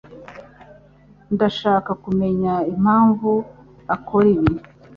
Ndashaka 1.33 1.91
kumenya 2.03 2.53
impamvu 2.73 3.31
akora 3.95 4.27
ibi. 4.35 4.53